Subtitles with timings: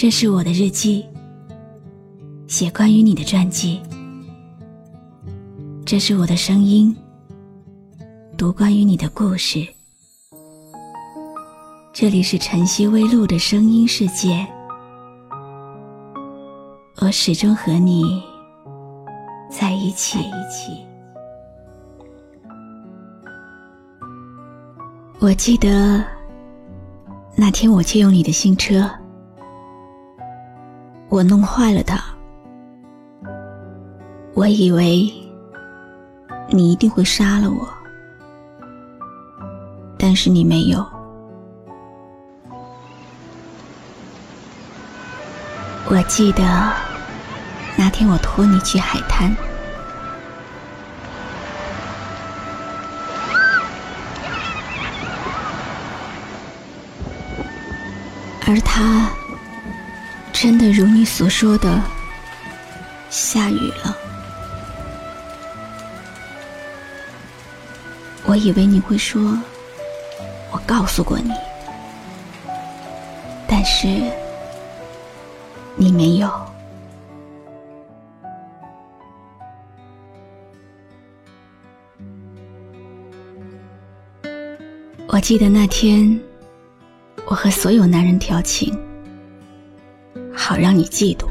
[0.00, 1.04] 这是我的日记，
[2.48, 3.82] 写关于你的传记。
[5.84, 6.96] 这是我的声音，
[8.34, 9.62] 读关于你的故事。
[11.92, 14.46] 这里是晨曦微露的声音世界，
[17.02, 18.22] 我始终和你
[19.50, 20.18] 在一起。
[25.18, 26.02] 我记得
[27.36, 28.90] 那天我借用你的新车，
[31.10, 32.02] 我弄坏了它，
[34.34, 35.12] 我以为。
[36.52, 37.68] 你一定会杀了我，
[39.96, 40.84] 但是你没有。
[45.86, 46.42] 我记得
[47.76, 49.32] 那天我拖你去海滩，
[58.48, 59.08] 而他
[60.42, 61.82] 真的如你所说的
[63.10, 63.94] 下雨了。
[68.24, 69.38] 我以为你会说，
[70.50, 71.30] 我告诉过你，
[73.46, 73.86] 但是
[75.76, 76.32] 你没有。
[85.06, 86.18] 我记得那天，
[87.26, 88.74] 我和所有男人调情，
[90.32, 91.26] 好让你嫉妒，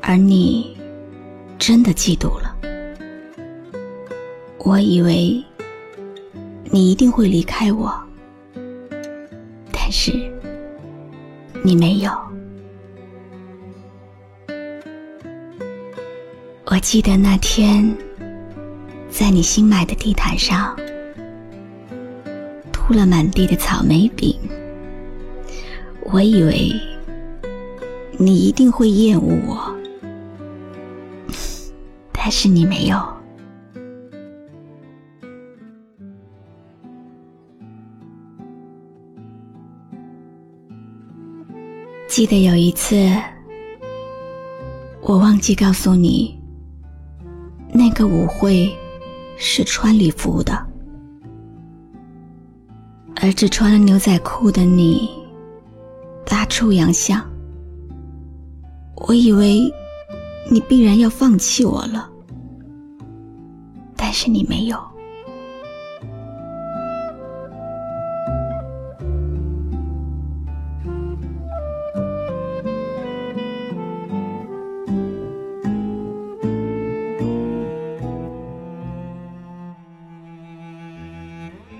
[0.00, 0.76] 而你
[1.58, 2.56] 真的嫉妒了。
[4.58, 5.44] 我以为
[6.64, 7.92] 你一定会离开我，
[9.70, 10.12] 但是
[11.62, 12.10] 你没有。
[16.66, 17.94] 我记得那天，
[19.10, 20.74] 在你新买的地毯上
[22.72, 24.34] 铺了满地的草莓饼，
[26.12, 26.72] 我以为
[28.18, 29.74] 你一定会厌恶我，
[32.12, 32.96] 但是你没有。
[42.06, 42.94] 记得有一次，
[45.00, 46.38] 我忘记告诉你，
[47.72, 48.72] 那个舞会
[49.36, 50.64] 是穿礼服的，
[53.16, 55.10] 而只穿了牛仔裤的你
[56.46, 57.22] 出洋相。
[58.96, 59.72] 我以为
[60.50, 62.08] 你必然要放弃我了，
[63.96, 64.82] 但是你没有。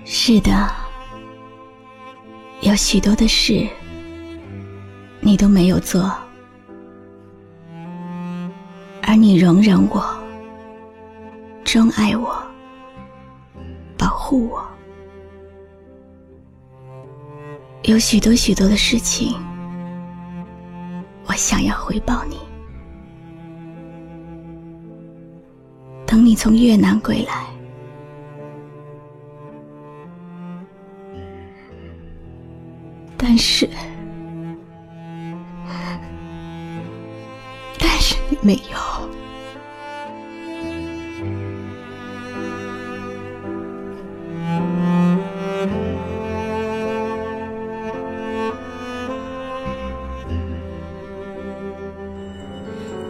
[0.07, 0.69] 是的，
[2.61, 3.67] 有许多的事
[5.25, 6.15] 你都没有做，
[9.01, 10.05] 而你容忍我、
[11.63, 12.37] 钟爱我、
[13.97, 14.63] 保护我。
[17.85, 19.35] 有许多许多的事情，
[21.25, 22.37] 我想要回报你。
[26.05, 27.47] 等你从越南归来。
[33.17, 33.67] 但是，
[38.45, 38.77] 没有。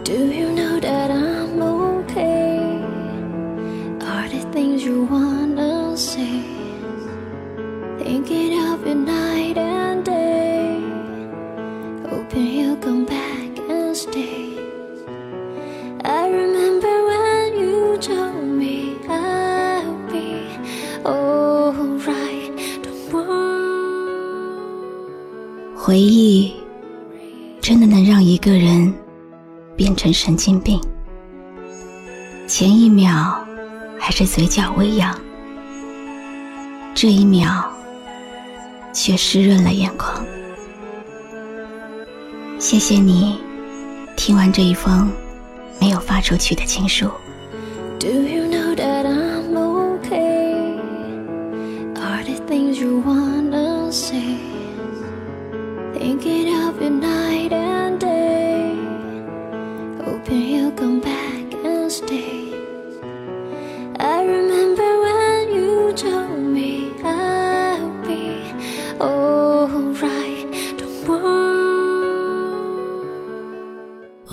[0.04, 2.80] Do you know that I'm okay?
[4.00, 6.40] Are the things you wanna say?
[7.98, 9.65] Thinking of your night.
[25.86, 26.52] 回忆
[27.60, 28.92] 真的能让一个人
[29.76, 30.80] 变成神经病。
[32.48, 33.38] 前一秒
[33.96, 35.16] 还是嘴角微扬，
[36.92, 37.70] 这一秒
[38.92, 40.26] 却湿润了眼眶。
[42.58, 43.38] 谢谢你
[44.16, 45.08] 听完这一封
[45.80, 47.08] 没有发出去的情书。
[48.00, 48.45] thinking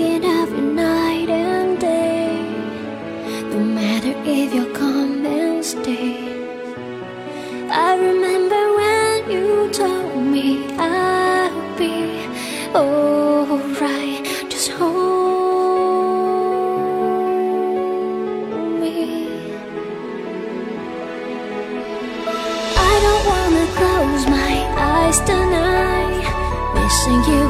[0.00, 2.32] Thinking of you night and day.
[3.52, 6.16] No matter if you'll come and stay.
[7.68, 12.24] I remember when you told me I'll be
[12.74, 14.24] alright.
[14.48, 14.88] Just hold
[18.80, 19.28] me.
[22.88, 24.54] I don't wanna close my
[24.94, 26.24] eyes tonight.
[26.74, 27.44] Missing you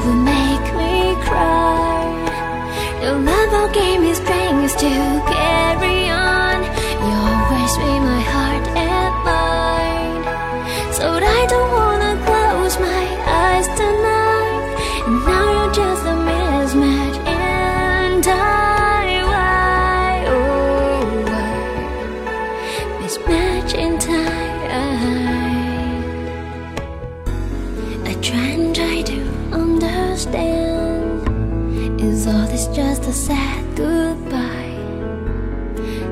[33.11, 34.79] a sad goodbye?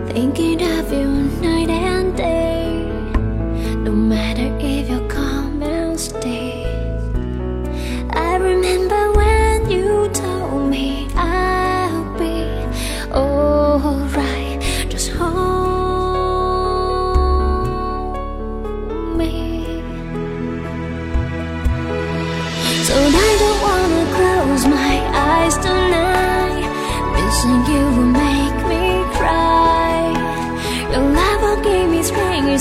[0.09, 0.58] Thinking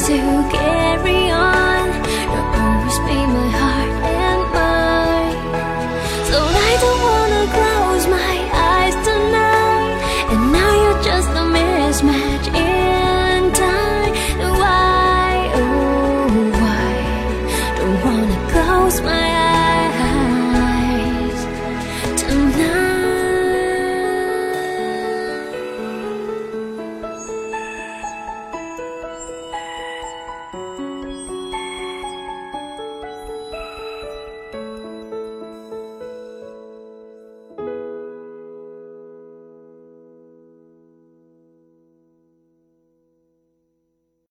[0.08, 0.57] To get.